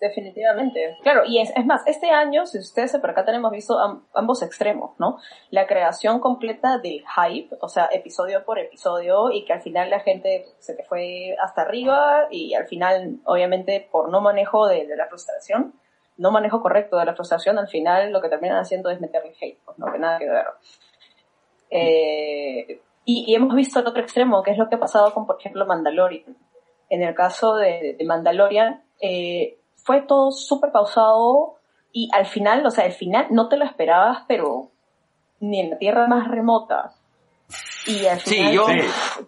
[0.02, 0.98] Definitivamente.
[1.00, 4.42] Claro, y es, es, más, este año, si ustedes se percatan, hemos visto am, ambos
[4.42, 5.18] extremos, ¿no?
[5.50, 10.00] La creación completa del hype, o sea, episodio por episodio, y que al final la
[10.00, 15.06] gente se te fue hasta arriba, y al final, obviamente, por no manejo de, la
[15.06, 15.72] frustración,
[16.16, 19.60] no manejo correcto de la frustración, al final lo que terminan haciendo es meterle hate,
[19.64, 20.46] pues no que nada que ver.
[21.70, 25.26] Eh, Y, y hemos visto el otro extremo, que es lo que ha pasado con,
[25.26, 26.36] por ejemplo, Mandalorian.
[26.88, 31.56] En el caso de, de Mandalorian, eh, fue todo súper pausado
[31.92, 34.68] y al final, o sea, al final no te lo esperabas, pero
[35.40, 36.92] ni en la tierra más remota.
[37.86, 38.66] Y al Sí, final yo-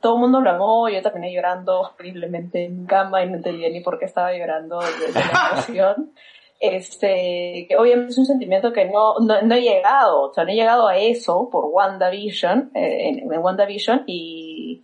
[0.00, 3.80] todo el mundo lo amó, yo terminé llorando horriblemente en cama y no entendía ni
[3.80, 6.12] por qué estaba llorando de, de la emoción.
[6.60, 10.50] Este, que obviamente es un sentimiento que no, no, no he llegado, o sea, no
[10.50, 14.82] he llegado a eso por WandaVision, eh, en, en WandaVision, y,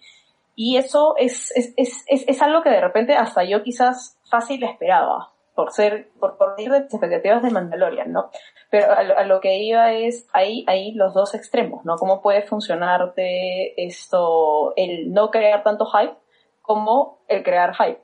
[0.57, 4.63] y eso es, es, es, es, es algo que de repente hasta yo quizás fácil
[4.65, 5.31] esperaba,
[5.61, 8.31] por ser, por, por ir de mis expectativas de Mandalorian, ¿no?
[8.71, 11.97] Pero a lo, a lo que iba es ahí, ahí los dos extremos, ¿no?
[11.97, 16.15] Cómo puede funcionarte esto, el no crear tanto hype,
[16.63, 18.01] como el crear hype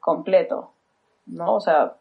[0.00, 0.72] completo,
[1.26, 1.54] ¿no?
[1.54, 1.92] O sea,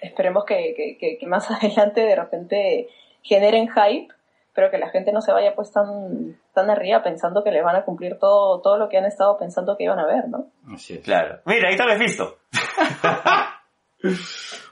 [0.00, 2.88] esperemos que, que, que, que más adelante de repente
[3.22, 4.12] generen hype,
[4.52, 7.76] pero que la gente no se vaya pues tan, tan arriba pensando que le van
[7.76, 10.46] a cumplir todo, todo lo que han estado pensando que iban a ver, ¿no?
[10.74, 11.04] Así es.
[11.04, 11.38] Claro.
[11.44, 12.38] Mira, ahí está Mephisto.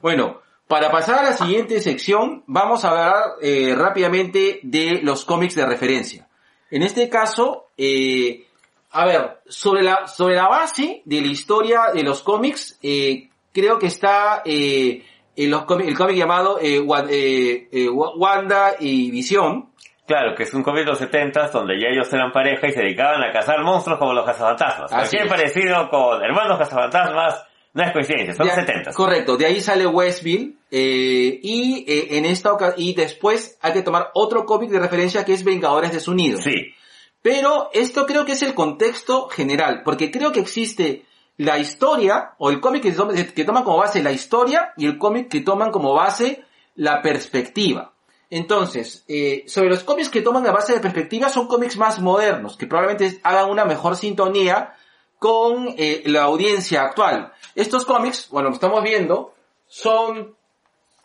[0.00, 5.54] Bueno, para pasar a la siguiente sección, vamos a hablar eh, rápidamente de los cómics
[5.54, 6.28] de referencia.
[6.70, 8.46] En este caso, eh,
[8.90, 13.78] a ver, sobre la, sobre la base de la historia de los cómics, eh, creo
[13.78, 15.04] que está eh,
[15.36, 16.82] en los cómic- el cómic llamado eh,
[17.70, 19.70] eh, Wa- Wanda y Visión.
[20.06, 22.80] Claro, que es un cómic de los 70 donde ya ellos eran pareja y se
[22.80, 24.92] dedicaban a cazar monstruos como los cazafantasmas.
[24.92, 25.28] Así Cualquier es.
[25.30, 28.92] parecido con hermanos cazafantasmas no es coincidencia, son De- 70.
[28.92, 34.10] Correcto, de ahí sale Westville eh, y eh, en esta y después hay que tomar
[34.14, 36.40] otro cómic de referencia que es Vengadores de su Nido.
[36.40, 36.72] Sí,
[37.20, 41.04] Pero esto creo que es el contexto general, porque creo que existe
[41.36, 44.98] la historia, o el cómic que, toma- que toman como base la historia, y el
[44.98, 46.44] cómic que toman como base
[46.76, 47.92] la perspectiva.
[48.30, 52.56] Entonces, eh, sobre los cómics que toman la base de perspectiva son cómics más modernos,
[52.56, 54.74] que probablemente hagan una mejor sintonía
[55.24, 57.32] con eh, la audiencia actual.
[57.54, 59.32] Estos cómics, bueno, lo estamos viendo,
[59.66, 60.36] son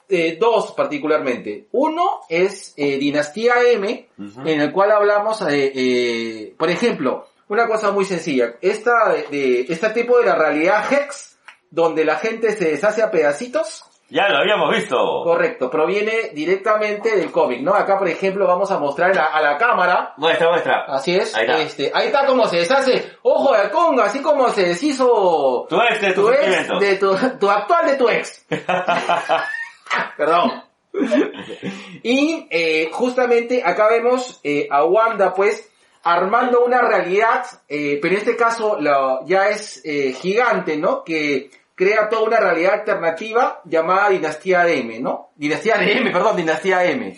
[0.10, 1.68] eh, dos particularmente.
[1.72, 7.92] Uno es eh, Dinastía M, en el cual hablamos, eh, eh, por ejemplo, una cosa
[7.92, 8.56] muy sencilla.
[8.60, 11.38] Esta, de, de- este tipo de la realidad Hex,
[11.72, 14.96] donde la gente se deshace a pedacitos, ya lo habíamos visto.
[15.24, 17.74] correcto, proviene directamente del cómic, ¿no?
[17.74, 20.14] Acá, por ejemplo, vamos a mostrar a la, a la cámara.
[20.18, 20.86] Muestra, muestra.
[20.88, 21.62] Así es, Ahí está.
[21.62, 26.02] este, ahí está como se deshace, ojo de halcón, así como se deshizo Tu ex
[26.02, 28.46] de tu ex de tu, tu actual de tu ex.
[30.18, 30.64] Perdón.
[32.04, 35.70] Y eh, justamente acá vemos eh, a Wanda pues
[36.04, 41.04] armando una realidad, eh, pero en este caso la- ya es eh, gigante, ¿no?
[41.04, 45.30] Que crea toda una realidad alternativa llamada Dinastía M, ¿no?
[45.38, 47.18] Dinastía de M, perdón, Dinastía M.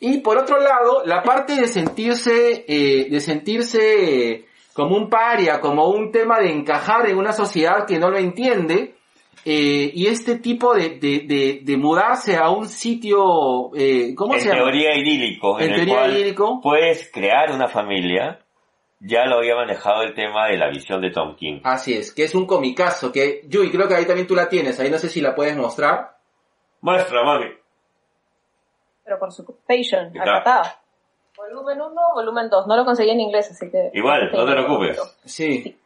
[0.00, 5.60] Y por otro lado, la parte de sentirse, eh, de sentirse eh, como un paria,
[5.60, 8.96] como un tema de encajar en una sociedad que no lo entiende,
[9.44, 14.40] eh, y este tipo de, de, de, de mudarse a un sitio, eh, ¿cómo en
[14.40, 14.62] se llama?
[14.62, 16.60] teoría idílico, en, En el teoría cual idílico.
[16.60, 18.40] puedes crear una familia.
[19.00, 21.60] Ya lo había manejado el tema de la visión de Tom King.
[21.64, 24.80] Así es, que es un comicazo, que, Yui, creo que ahí también tú la tienes,
[24.80, 26.16] ahí no sé si la puedes mostrar.
[26.80, 27.46] Muestra, mami.
[29.04, 30.80] Pero por su acá está.
[31.36, 32.66] Volumen 1, volumen 2.
[32.66, 33.90] No lo conseguí en inglés, así que...
[33.92, 35.16] Igual, no te preocupes.
[35.24, 35.78] Sí.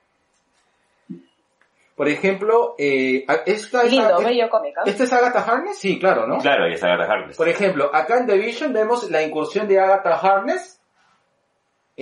[1.96, 4.84] Por ejemplo, eh, esta, es- Lindo, es- bello cómic, ¿ah?
[4.86, 5.76] ¿esta es Agatha Harkness?
[5.78, 6.38] Sí, claro, ¿no?
[6.38, 7.36] Claro, y es Agatha Harkness.
[7.36, 10.79] Por ejemplo, acá en The Vision vemos la incursión de Agatha Harkness,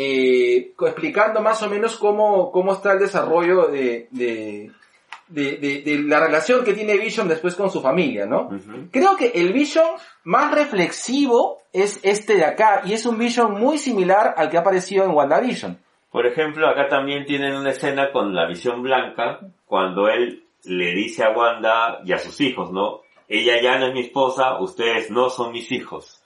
[0.00, 4.70] eh, explicando más o menos cómo, cómo está el desarrollo de, de,
[5.26, 8.48] de, de- de la relación que tiene Vision después con su familia, ¿no?
[8.92, 9.86] Creo que el Vision
[10.22, 14.60] más reflexivo es este de acá, y es un Vision muy similar al que ha
[14.60, 15.76] aparecido en WandaVision.
[16.12, 21.24] Por ejemplo, acá también tienen una escena con la visión blanca, cuando él le dice
[21.24, 23.00] a Wanda y a sus hijos, ¿no?
[23.28, 26.17] Ella ya no es mi esposa, ustedes no son mis hijos.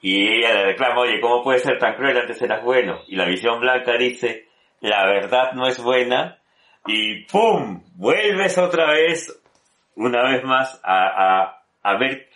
[0.00, 2.18] Y ella le reclama, oye, ¿cómo puedes ser tan cruel?
[2.18, 3.00] Antes eras bueno.
[3.08, 4.46] Y la visión blanca dice,
[4.80, 6.38] la verdad no es buena.
[6.86, 7.82] Y ¡pum!
[7.94, 9.40] Vuelves otra vez,
[9.96, 12.28] una vez más, a, a, a ver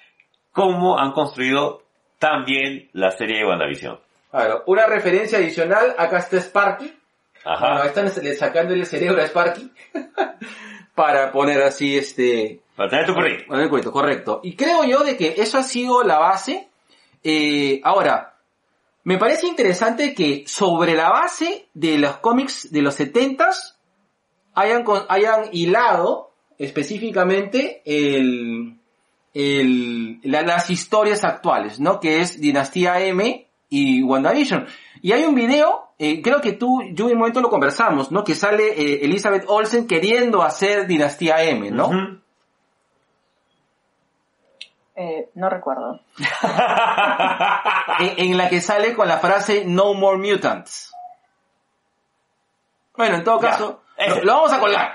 [0.51, 1.83] cómo han construido
[2.19, 3.99] tan bien la serie de WandaVision.
[4.31, 6.93] Claro, una referencia adicional, acá está Sparky,
[7.45, 7.69] Ajá.
[7.69, 9.71] Bueno, están sacando el cerebro a Sparky
[10.95, 14.41] para poner así este Para tener tu el cuento, correcto.
[14.43, 16.69] Y creo yo de que eso ha sido la base.
[17.23, 18.33] Eh, ahora,
[19.05, 23.75] me parece interesante que sobre la base de los cómics de los 70s
[24.55, 24.85] hayan,
[25.53, 27.83] hilado específicamente
[30.23, 31.99] las historias actuales, ¿no?
[31.99, 34.67] Que es Dinastía M y WandaVision.
[35.01, 38.23] Y hay un video, eh, creo que tú, yo en un momento lo conversamos, ¿no?
[38.23, 42.22] Que sale eh, Elizabeth Olsen queriendo hacer Dinastía M, ¿no?
[44.95, 46.01] Eh, no recuerdo.
[48.01, 50.93] en, en la que sale con la frase No More Mutants.
[52.97, 54.17] Bueno, en todo caso, ese.
[54.17, 54.93] lo, lo vamos a colgar.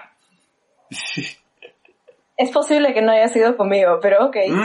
[2.38, 4.36] Es posible que no haya sido conmigo, pero ok.
[4.48, 4.60] Mm.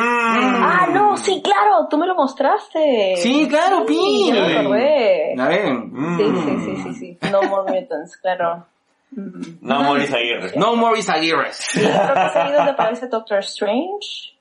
[0.62, 3.16] Ah, no, sí, claro, tú me lo mostraste.
[3.16, 4.30] Sí, claro, Pi.
[4.30, 6.18] A ver, Mm.
[6.18, 7.18] Sí, sí, sí, sí, sí.
[7.30, 8.66] No More Mutants, claro.
[9.12, 9.58] Mm.
[9.62, 10.52] No, Maurice Aguirre.
[10.56, 11.52] No More Aguirre.
[11.52, 14.34] Sí, creo que ahí donde aparece Doctor Strange.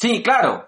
[0.00, 0.66] Sí, claro.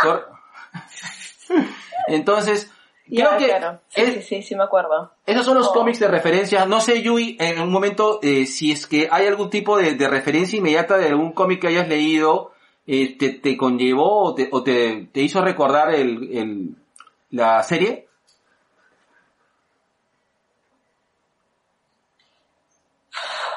[0.00, 0.26] Cor-
[2.08, 2.72] Entonces,
[3.06, 3.80] Ya, creo que claro.
[3.88, 5.12] Sí, es- sí, sí, sí, me acuerdo.
[5.26, 5.72] esos son los Oh.
[5.74, 6.64] cómics de referencia.
[6.64, 10.08] No sé, Yui, en un momento, eh, si es que hay algún tipo de, de
[10.08, 12.52] referencia inmediata de algún cómic que hayas leído,
[12.86, 16.74] eh, te, te conllevó o te, o te, te hizo recordar el, el,
[17.30, 18.06] la serie.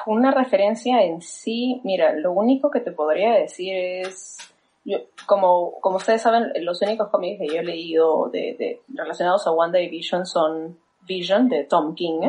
[0.05, 4.37] Una referencia en sí, mira, lo único que te podría decir es,
[4.85, 9.47] yo, como, como ustedes saben, los únicos cómics que yo he leído de, de, relacionados
[9.47, 12.21] a Wanda y Vision son Vision de Tom King.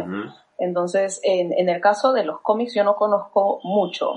[0.59, 4.15] Entonces, en, en el caso de los cómics yo no conozco mucho.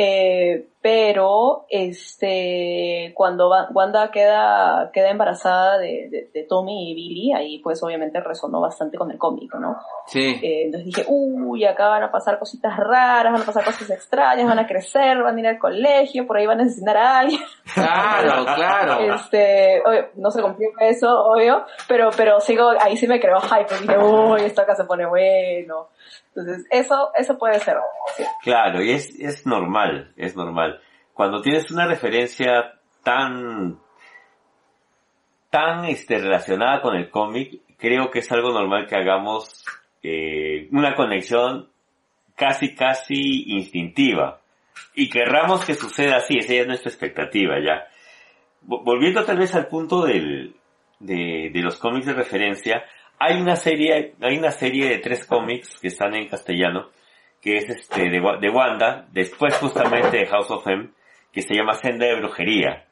[0.00, 7.58] Eh, pero este cuando Wanda queda, queda embarazada de, de, de Tommy y Billy, ahí
[7.58, 9.76] pues obviamente resonó bastante con el cómic, ¿no?
[10.06, 10.38] Sí.
[10.40, 14.46] Eh, entonces dije, uy, acá van a pasar cositas raras, van a pasar cosas extrañas,
[14.46, 17.40] van a crecer, van a ir al colegio, por ahí van a asesinar a alguien.
[17.74, 19.14] Claro, claro.
[19.14, 23.74] Este, obvio, no se cumplió eso, obvio, pero, pero sigo, ahí sí me creo hype,
[23.80, 25.88] dije, uy, esto acá se pone bueno.
[26.34, 27.76] Entonces, eso, eso puede ser.
[28.16, 28.24] sí.
[28.42, 30.80] Claro, y es, es normal, es normal.
[31.14, 33.78] Cuando tienes una referencia tan,
[35.50, 39.64] tan este, relacionada con el cómic, creo que es algo normal que hagamos
[40.02, 41.70] eh, una conexión
[42.36, 44.40] casi, casi instintiva.
[44.94, 47.86] Y querramos que suceda así, esa es nuestra expectativa, ya.
[48.66, 50.54] Vo- Volviendo tal vez al punto del,
[51.00, 52.84] de, de los cómics de referencia,
[53.18, 56.90] hay una serie, hay una serie de tres cómics que están en castellano,
[57.40, 60.90] que es este de, de Wanda, después justamente de House of M,
[61.32, 62.86] que se llama Senda de Brujería,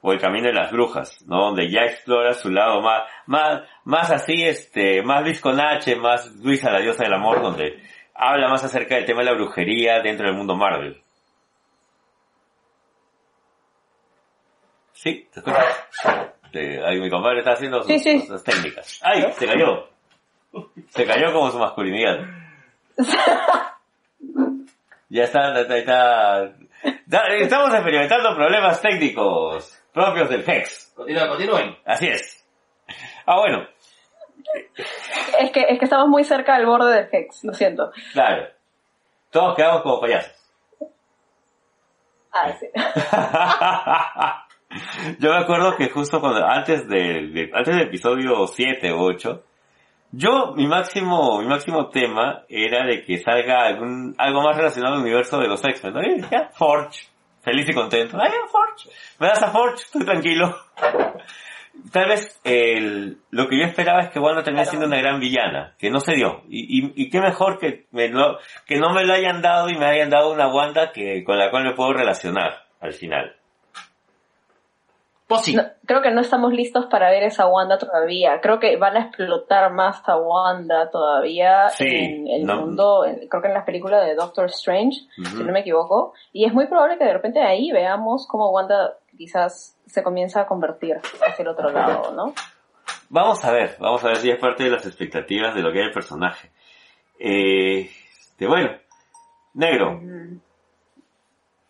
[0.00, 1.46] o El Camino de las Brujas, ¿no?
[1.46, 6.34] Donde ya explora su lado más, más, más así, este, más Luis con H, más
[6.36, 7.80] Luisa la diosa del amor, donde
[8.14, 11.00] habla más acerca del tema de la brujería dentro del mundo Marvel.
[14.92, 16.31] Sí, ¿te escuchas?
[16.52, 18.20] Eh, ahí mi compadre está haciendo sus, Sí, sí.
[18.26, 19.00] sus técnicas.
[19.02, 19.32] ¡Ay!
[19.32, 19.88] Se cayó.
[20.90, 22.18] Se cayó como su masculinidad.
[25.08, 26.54] Ya está, está, está-
[27.38, 30.92] Estamos experimentando problemas técnicos propios del Hex.
[30.96, 31.76] Continúen, continúen.
[31.84, 32.42] Así es.
[33.26, 33.66] Ah, bueno,
[35.38, 37.92] Es que, es que estamos muy cerca del borde del Hex, lo siento.
[38.14, 38.46] claro.
[39.30, 40.32] Todos quedamos como payasos.
[42.32, 42.66] Ah, sí.
[45.18, 49.44] Yo me acuerdo que justo cuando, antes de, de- antes del episodio 7 o 8,
[50.12, 55.00] yo, mi máximo, mi máximo tema era de que salga algún, algo más relacionado al
[55.02, 55.94] universo de los X-Men.
[55.94, 56.02] ¿no?
[56.02, 57.06] Y dije, ah, Forge.
[57.42, 58.16] Feliz y contento.
[58.20, 58.88] Ay, Forge.
[59.18, 60.54] Me das a Forge, estoy tranquilo.
[61.90, 65.74] Tal vez el, lo que yo esperaba es que Wanda termine siendo una gran villana,
[65.78, 66.42] que no se dio.
[66.48, 69.76] Y, y, y qué mejor que, me lo- que no me lo hayan dado y
[69.78, 73.34] me hayan dado una Wanda que, con la cual me puedo relacionar al final.
[75.36, 75.54] Pues.
[75.54, 78.40] No, creo que no estamos listos para ver esa Wanda todavía.
[78.40, 83.28] Creo que van a explotar más a Wanda todavía Sí, en el no- mundo, en-
[83.28, 86.14] creo que en las películas de Doctor Strange, si no me equivoco.
[86.32, 90.46] Y es muy probable que de repente ahí veamos cómo Wanda quizás se comienza a
[90.46, 92.32] convertir hacia el otro lado, ¿no?
[93.10, 95.80] Vamos a ver, vamos a ver si es parte de las expectativas de lo que
[95.80, 96.50] es el personaje.
[97.18, 98.70] Eh, este, bueno,
[99.54, 100.00] negro.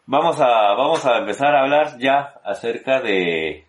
[0.06, 3.66] Vamos a, vamos a empezar a hablar ya acerca de,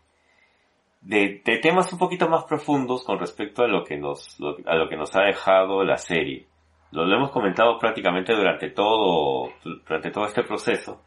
[1.02, 4.76] de, de temas un poquito más profundos con respecto a lo que nos, lo- a
[4.76, 6.48] lo que nos ha dejado la serie.
[6.92, 11.02] Lo, lo hemos comentado prácticamente durante todo, durante todo este proceso.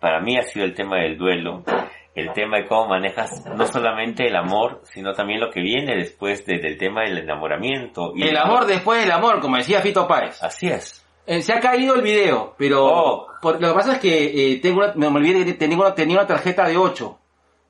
[0.00, 1.64] Para mí ha sido el tema del duelo,
[2.14, 6.44] el tema de cómo manejas no solamente el amor, sino también lo que viene después
[6.46, 8.12] de- del tema del enamoramiento.
[8.14, 10.42] y El amor después del amor, como decía Fito Páez.
[10.42, 11.05] Así es.
[11.26, 13.26] Eh, se ha caído el video, pero Oh.
[13.42, 16.18] por- lo que pasa es que eh, tengo una, me olvidé que tenía una, tenía
[16.18, 17.18] una tarjeta de 8.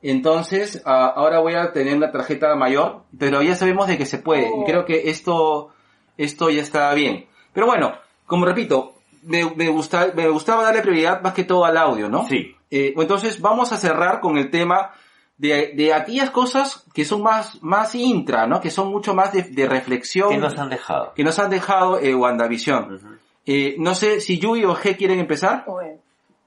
[0.02, 4.18] Entonces, ah, ahora voy a tener una tarjeta mayor, pero ya sabemos de que se
[4.18, 4.50] puede.
[4.52, 4.62] Oh.
[4.62, 5.70] Y creo que esto,
[6.16, 7.26] esto ya está bien.
[7.52, 7.92] Pero bueno,
[8.26, 12.26] como repito, me, me, gusta, me gustaba darle prioridad más que todo al audio, ¿no?
[12.28, 12.54] Sí.
[12.70, 14.92] Eh, entonces vamos a cerrar con el tema
[15.38, 18.60] de, de aquellas cosas que son más, más intra, ¿no?
[18.60, 21.12] Que son mucho más de, de reflexión ¿Qué nos han dejado?
[21.14, 22.94] que nos han dejado eh, WandaVision.
[22.94, 23.06] Ujú.
[23.46, 25.64] Eh, no sé si Yui o G quieren empezar.
[25.66, 25.98] Bueno.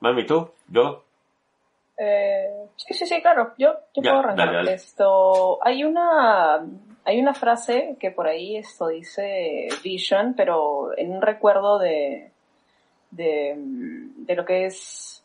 [0.02, 0.50] Mami, ¿tú?
[0.68, 1.04] ¿Yo?
[1.98, 3.54] Eh, sí, sí, sí, claro.
[3.58, 4.46] Yo, yo Ya, puedo arrancar.
[4.48, 4.74] dale, dale.
[4.74, 6.66] Esto, hay una,
[7.06, 12.32] hay una frase que por ahí esto dice Vision, pero en un recuerdo de,
[13.12, 15.24] de, de lo que es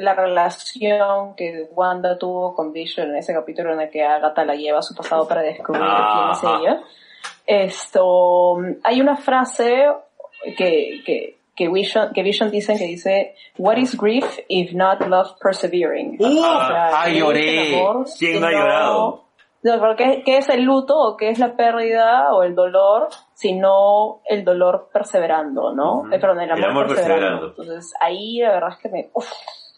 [0.00, 4.56] la relación que Wanda tuvo con Vision en ese capítulo en el que Agatha la
[4.56, 6.82] lleva a su pasado para descubrir quién es ella.
[7.46, 9.86] Esto, hay una frase
[10.56, 15.32] que, que, que Vision, que Vision dicen que dice, What is grief if not love
[15.40, 16.16] persevering?
[16.20, 16.26] ¡Uh!
[16.26, 17.68] O sea, ¡Ay, ¿qué es lloré!
[17.68, 19.22] el amor ¿Quién no ha llorado?
[19.62, 23.08] No, pero ¿qué, qué es el luto o qué es la pérdida o el dolor,
[23.34, 26.00] sino el dolor perseverando, ¿no?
[26.00, 26.12] Ujú.
[26.14, 27.46] Eh, perdón, el El amor, amor perseverando.
[27.48, 27.62] perseverando.
[27.62, 29.28] Entonces ahí la verdad es que me, uf,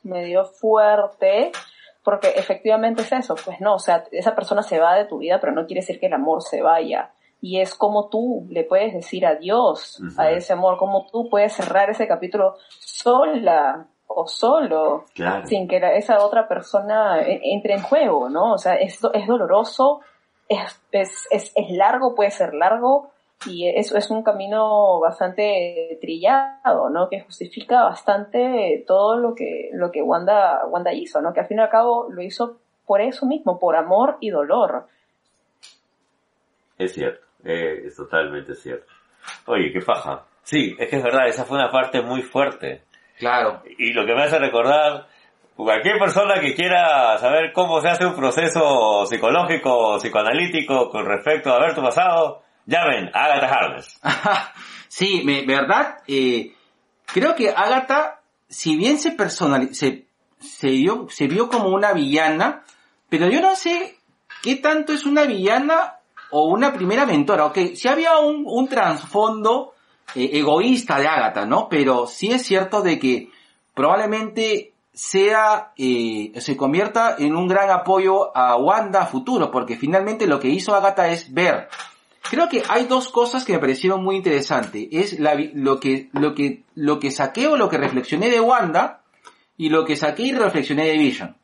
[0.02, 1.52] me dio fuerte
[2.04, 5.38] porque efectivamente es eso, pues no, o sea, esa persona se va de tu vida,
[5.40, 7.10] pero no quiere decir que el amor se vaya.
[7.40, 11.88] Y es como tú le puedes decir adiós a ese amor, como tú puedes cerrar
[11.90, 15.46] ese capítulo sola o solo Claro.
[15.46, 18.54] sin que la- esa otra persona e- entre en juego, ¿no?
[18.54, 20.00] O sea, es, es doloroso,
[20.48, 23.10] es, es, es, es largo, puede ser largo,
[23.46, 27.08] y eso es un camino bastante trillado, ¿no?
[27.08, 31.32] Que justifica bastante todo lo que, lo que Wanda, Wanda hizo, ¿no?
[31.32, 34.86] Que al fin y al cabo lo hizo por eso mismo, por amor y dolor.
[36.78, 38.92] Es cierto, eh, es totalmente cierto.
[39.46, 40.24] Oye, qué paja.
[40.42, 42.82] Sí, es que es verdad, esa fue una parte muy fuerte.
[43.18, 43.62] Claro.
[43.78, 45.08] Y lo que me hace recordar,
[45.56, 51.58] cualquier persona que quiera saber cómo se hace un proceso psicológico, psicoanalítico con respecto a
[51.60, 54.00] ver tu pasado, llamen a Agatha Harness.
[54.88, 56.52] sí, me- verdad, eh,
[57.06, 60.06] creo que Agatha, si bien se personalizó, se,
[60.40, 62.62] se, vio, se vio como una villana,
[63.10, 63.96] pero yo no sé
[64.42, 65.97] qué tanto es una villana
[66.30, 67.46] o una primera mentora.
[67.46, 69.74] Ok, si había un, un trasfondo
[70.14, 71.68] eh, egoísta de Agatha, ¿no?
[71.68, 73.30] Pero sí es cierto de que
[73.74, 80.40] probablemente sea, eh, se convierta en un gran apoyo a Wanda futuro, porque finalmente lo
[80.40, 81.68] que hizo Agatha es ver
[82.30, 84.88] Creo que hay dos cosas que me parecieron muy interesantes.
[84.90, 89.00] Es la lo que, lo que, lo que saqué o lo que reflexioné de Wanda
[89.56, 91.36] y lo que saqué y reflexioné de Vision.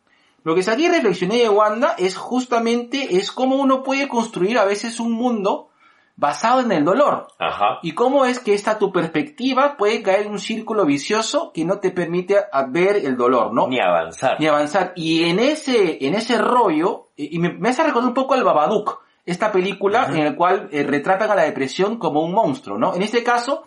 [0.45, 4.65] Lo que saqué y reflexioné de Wanda es justamente, es cómo uno puede construir a
[4.65, 5.71] veces un mundo
[6.17, 7.27] basado en el dolor.
[7.41, 7.79] Ajá.
[7.83, 11.81] Y cómo es que esta tu perspectiva puede caer en un círculo vicioso que no
[11.81, 13.67] te permite a- ver el dolor, ¿no?
[13.67, 14.39] Ni avanzar.
[14.39, 14.93] ni avanzar.
[14.95, 18.45] Y en ese, en ese rollo, y y me, me hace recordar un poco al
[18.45, 22.95] Babadook, esta película en la cual eh, retratan a la depresión como un monstruo, ¿no?
[22.95, 23.65] En este caso,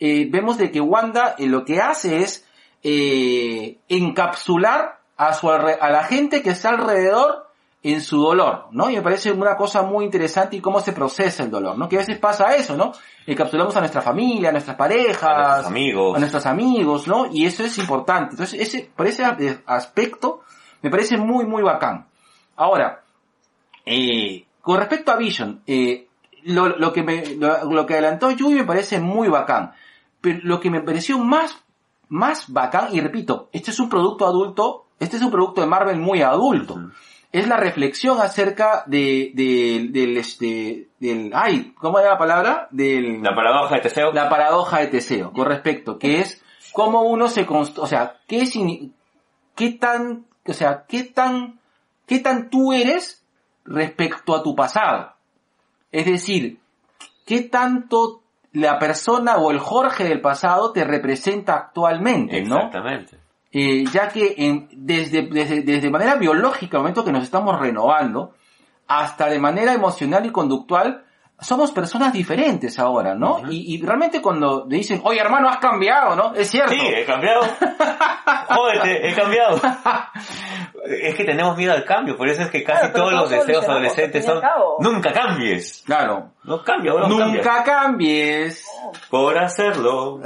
[0.00, 2.44] eh, vemos de que Wanda eh, lo que hace es
[2.82, 7.46] eh, encapsular a, su, a la gente que está alrededor
[7.82, 8.90] en su dolor, ¿no?
[8.90, 11.88] Y me parece una cosa muy interesante y cómo se procesa el dolor, ¿no?
[11.88, 12.92] Que a veces pasa eso, ¿no?
[13.26, 16.16] Encapsulamos a nuestra familia, a nuestras parejas, A nuestros amigos.
[16.16, 17.26] a nuestros amigos, ¿no?
[17.32, 18.32] Y eso es importante.
[18.32, 19.24] Entonces, ese, por ese
[19.66, 20.40] aspecto,
[20.82, 22.06] me parece muy, muy bacán.
[22.56, 23.02] Ahora,
[23.84, 26.08] eh, con respecto a Vision, eh,
[26.42, 29.72] lo, lo que me, lo, lo que adelantó Yui me parece muy bacán.
[30.20, 31.56] Pero lo que me pareció más,
[32.08, 35.98] más bacán, y repito, este es un producto adulto, este es un producto de Marvel
[35.98, 36.76] muy adulto.
[37.32, 42.68] Es la reflexión acerca de, de- del, este, del, ay, ¿cómo era la palabra?
[42.70, 44.12] Del, La paradoja de Teseo.
[44.12, 48.48] la paradoja de Teseo, con respecto, que es cómo uno se construye, o sea, qué,
[49.54, 51.58] qué tan, o sea, qué tan,
[52.06, 53.22] qué tan tú eres
[53.64, 55.12] respecto a tu pasado.
[55.92, 56.58] Es decir,
[57.26, 62.56] qué tanto la persona o el Jorge del pasado te representa actualmente, ¿no?
[62.56, 63.18] Exactamente.
[63.52, 68.34] Eh, ya que en- desde, desde, desde manera biológica, al momento que nos estamos renovando,
[68.88, 71.04] hasta de manera emocional y conductual,
[71.38, 73.36] somos personas diferentes ahora, ¿no?
[73.36, 73.50] Ujú.
[73.50, 76.34] y, y realmente cuando le dicen, oye hermano, has cambiado, ¿no?
[76.34, 76.72] Es cierto.
[76.72, 77.42] Sí, he cambiado.
[78.48, 79.60] Jódete, he cambiado.
[80.84, 83.64] Es que tenemos miedo al cambio, por eso es que casi Claro, todos los deseos
[83.68, 84.40] adolescentes son
[84.80, 85.82] nunca cambies.
[85.84, 86.30] Claro.
[86.44, 87.26] No cambia, bro, cambia.
[87.26, 88.64] Nunca cambies.
[89.10, 90.20] Por hacerlo.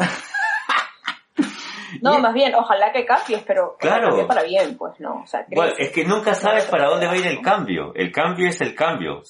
[2.03, 4.09] No, Y- más bien, ojalá que cambies, pero que Claro.
[4.09, 5.23] cambie para bien, pues, ¿no?
[5.23, 7.93] O sea, Bueno, es que nunca sabes para dónde va a ir el cambio.
[7.95, 9.23] El cambio es el cambio.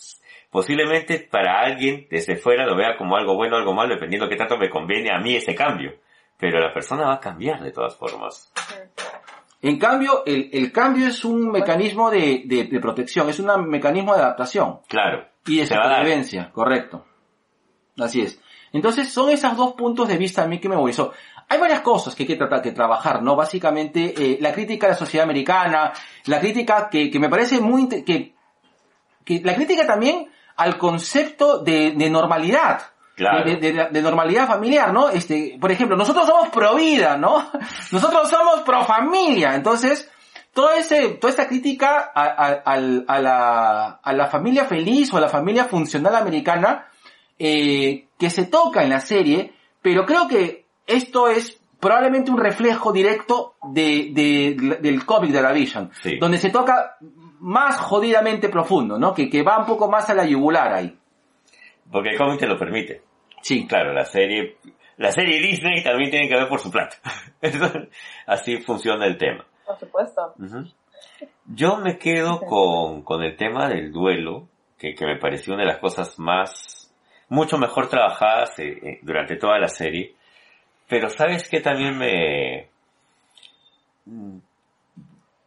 [0.50, 4.30] Posiblemente para alguien desde fuera lo vea como algo bueno o algo malo, dependiendo de
[4.32, 5.92] qué tanto me conviene a mí ese cambio.
[6.38, 8.52] Pero la persona va a cambiar de todas formas.
[9.62, 14.14] En cambio, el, el cambio es un mecanismo de, de- de protección, es un mecanismo
[14.14, 15.26] de adaptación Claro.
[15.46, 17.04] y de supervivencia, correcto.
[17.98, 18.40] Así es.
[18.72, 21.12] Entonces son esos dos puntos de vista a mí que me movilizó.
[21.48, 23.34] Hay varias cosas que hay que tratar que trabajar, ¿no?
[23.34, 25.92] Básicamente, eh, la crítica a la sociedad americana,
[26.26, 28.34] la crítica que, que me parece muy, que,
[29.24, 32.82] que la crítica también al concepto de, de normalidad.
[33.16, 33.44] Claro.
[33.44, 35.10] De, de- de normalidad familiar, ¿no?
[35.10, 37.44] Este, por ejemplo, nosotros somos pro vida, ¿no?
[37.92, 39.54] Nosotros somos pro familia.
[39.56, 40.08] Entonces,
[40.54, 45.20] todo ese, toda esta crítica a, a- a la, a la familia feliz o a
[45.20, 46.86] la familia funcional americana,
[47.40, 52.92] eh, que se toca en la serie, pero creo que esto es probablemente un reflejo
[52.92, 56.18] directo de, de- del cómic de la Vision, Sí.
[56.18, 56.96] donde se toca
[57.40, 59.14] más jodidamente profundo, ¿no?
[59.14, 60.94] Que, que va un poco más a la yugular ahí.
[61.90, 63.02] Porque el cómic te lo permite.
[63.40, 63.66] Sí.
[63.66, 64.58] Claro, la serie,
[64.98, 66.96] la serie Disney también tiene que ver por su plata.
[68.26, 69.46] Así funciona el tema.
[69.66, 70.34] Por supuesto.
[71.46, 75.68] Yo me quedo con, con el tema del duelo, que, que me pareció una de
[75.70, 76.79] las cosas más,
[77.30, 80.14] mucho mejor trabajadas eh, eh, durante toda la serie.
[80.86, 82.68] Pero sabes que también me...
[84.06, 84.38] Mm,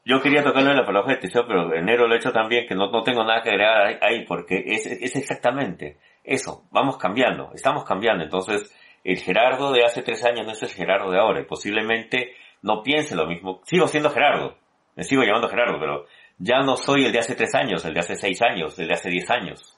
[0.06, 2.76] Yo quería tocarlo en la paradoja de Teseo, pero enero lo he hecho también, que
[2.76, 7.52] no, no tengo nada que agregar ahí- ahí, porque es, es exactamente eso, vamos cambiando,
[7.54, 8.24] estamos cambiando.
[8.24, 8.74] Entonces,
[9.04, 12.82] el Gerardo de hace tres años no es el Gerardo de ahora, y posiblemente no
[12.84, 13.62] piense lo mismo.
[13.64, 14.56] Sigo siendo Gerardo,
[14.96, 16.06] me sigo llamando Gerardo, pero
[16.38, 18.94] ya no soy el de hace tres años, el de hace seis años, el de
[18.94, 19.78] hace diez años.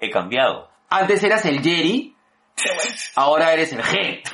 [0.00, 0.68] He cambiado.
[0.90, 2.14] Antes eras el Jerry,
[3.16, 4.22] ahora eres el G.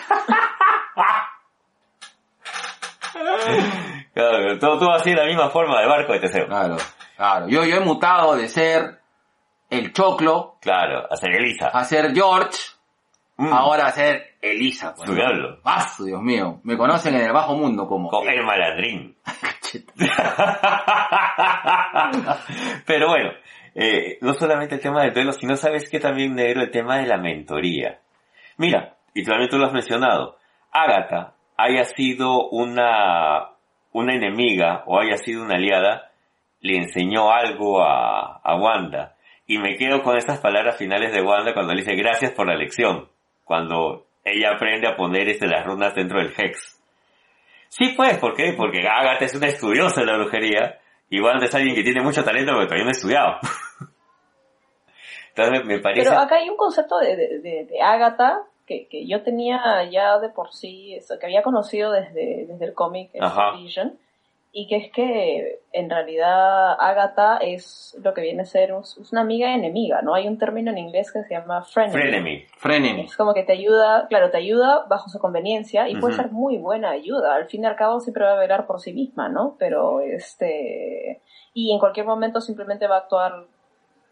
[4.15, 6.47] Claro, todo, todo así de la misma forma de barco de Teseo.
[6.47, 6.77] Claro,
[7.17, 7.49] claro.
[7.49, 9.01] Yo, yo he mutado de ser
[9.69, 11.69] el Choclo Claro, hacer Elisa.
[11.69, 12.59] a ser George,
[13.37, 14.95] Mm, ahora a ser Elisa.
[14.95, 15.61] pues, diablo.
[16.05, 16.61] Dios mío.
[16.63, 18.11] Me conocen en el bajo mundo como...
[18.11, 19.17] Con el malandrín.
[22.87, 23.31] Pero bueno,
[23.75, 27.07] eh, no solamente el tema del duelo, sino sabes que también negro el tema de
[27.07, 28.01] la mentoría.
[28.57, 30.37] Mira, y también tú lo has mencionado,
[30.73, 33.51] Agatha haya sido una,
[33.93, 36.11] una enemiga o haya sido una aliada,
[36.61, 39.16] le enseñó algo a, a Wanda.
[39.47, 42.55] Y me quedo con esas palabras finales de Wanda cuando le dice gracias por la
[42.55, 43.09] lección.
[43.45, 46.81] Cuando ella aprende a poner este, las runas dentro del Hex.
[47.68, 48.53] Sí, pues, ¿por qué?
[48.57, 50.79] Porque Agatha es una estudiosa de la brujería
[51.19, 53.39] Wanda es alguien que tiene mucho talento pero todavía no ha estudiado.
[55.35, 56.09] Entonces me parece...
[56.09, 60.19] Pero acá hay un concepto de, de, de, de Agatha que, que yo tenía ya
[60.19, 63.11] de por sí, eso, que había conocido desde, desde el cómic.
[63.57, 63.99] Vision,
[64.53, 69.55] y que es que en realidad Agatha es lo que viene a ser una amiga
[69.55, 70.15] enemiga, ¿no?
[70.15, 71.93] Hay un término en inglés que se llama frenemy.
[71.93, 72.47] Frenemy.
[72.57, 73.01] Frenemy.
[73.03, 76.59] Es como que te ayuda, claro, te ayuda bajo su conveniencia y puede ser muy
[76.59, 77.35] buena ayuda.
[77.35, 79.55] Al fin y al cabo siempre va a velar por sí misma, ¿no?
[79.57, 81.23] Pero este,
[81.55, 83.45] y en cualquier momento simplemente va a actuar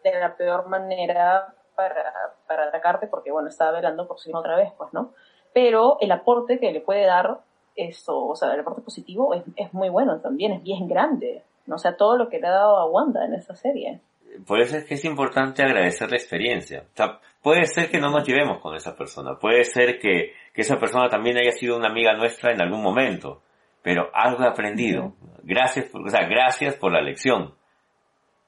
[0.05, 2.13] de la peor manera para,
[2.47, 5.13] para atacarte porque, bueno, está velando por sí misma otra vez, pues, ¿no?
[5.53, 7.39] Pero el aporte que le puede dar
[7.87, 11.43] esto, o sea, el aporte positivo es, es muy bueno también, es bien grande.
[11.67, 11.75] ¿no?
[11.75, 13.99] O sea, todo lo que le ha dado a Wanda en esta serie.
[14.45, 16.83] Por eso es que es importante agradecer la experiencia.
[16.93, 20.61] O sea, puede ser que no nos llevemos con esa persona, puede ser que, que
[20.61, 23.41] esa persona también haya sido una amiga nuestra en algún momento,
[23.81, 25.13] pero algo he aprendido.
[25.43, 27.53] Gracias, por, o sea, gracias por la lección.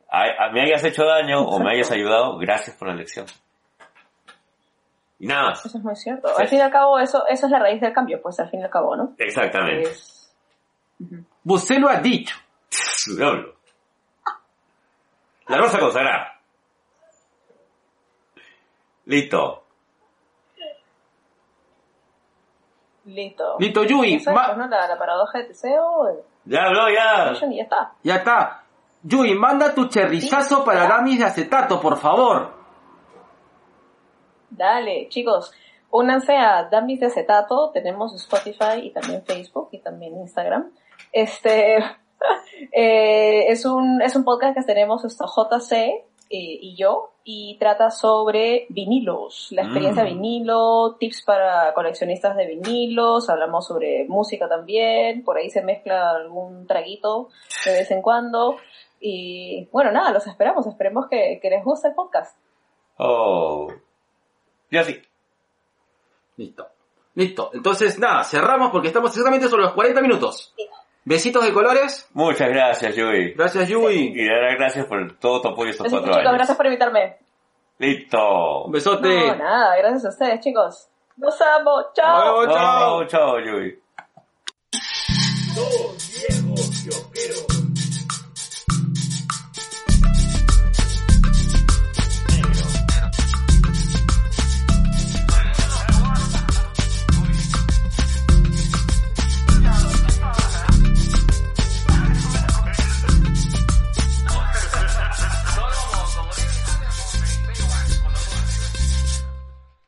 [0.09, 3.25] A, a- me hayas hecho daño o me hayas ayudado, gracias por la lección.
[5.21, 5.63] Y nada más.
[5.63, 6.27] Eso es muy cierto.
[6.29, 6.41] Sí.
[6.41, 8.59] Al fin y al cabo, eso, eso es la raíz del cambio, pues al fin
[8.59, 9.13] y al cabo, ¿no?
[9.19, 9.91] Exactamente.
[9.91, 10.35] Es...
[11.45, 12.35] Usted lo ha dicho.
[13.15, 13.53] Diablo.
[15.47, 16.39] La rosa consagrada.
[19.05, 19.63] Listo.
[23.05, 23.57] Listo.
[23.59, 24.15] Listo, Yui.
[24.15, 26.15] Es, pues, la, la paradoja de Teseo, el
[26.45, 27.33] Ya habló, ya.
[27.33, 27.91] Ya está.
[28.01, 28.63] Ya está.
[29.03, 30.87] Yui, manda tu cherrizazo Sí, para.
[30.87, 32.60] Damis de acetato, por favor.
[34.61, 35.51] Dale, chicos,
[35.89, 40.71] únanse a Dummies de Acetato, tenemos Spotify y también Facebook y también Instagram.
[41.11, 41.77] Este
[42.71, 47.89] eh, es un es un podcast que tenemos esto JC eh, y yo y trata
[47.89, 50.07] sobre vinilos, la experiencia Mm.
[50.09, 56.67] vinilo, tips para coleccionistas de vinilos, hablamos sobre música también, por ahí se mezcla algún
[56.67, 57.29] traguito
[57.65, 58.57] de vez en cuando
[58.99, 62.37] y bueno, nada, los esperamos, esperemos que, que les guste el podcast.
[62.97, 63.67] Oh.
[64.71, 65.01] Ya sí.
[66.37, 66.67] Listo.
[67.15, 67.51] Listo.
[67.53, 70.53] Entonces, nada, cerramos porque estamos exactamente sobre los 40 minutos.
[71.03, 72.07] Besitos de colores.
[72.13, 73.33] Muchas gracias, Yui.
[73.33, 74.11] Gracias, Yui.
[74.13, 76.33] Y de verdad, gracias por todo tu apoyo estos cuatro chicos, años.
[76.33, 77.17] gracias por invitarme.
[77.79, 78.63] Listo.
[78.65, 79.27] Un besote.
[79.27, 80.87] No, nada, gracias a ustedes, chicos.
[81.17, 82.41] Nos amo, chao.
[82.41, 83.07] Vemos, chao.
[83.07, 83.79] Chao, chao, Yui.
[85.55, 87.50] Dos viejos.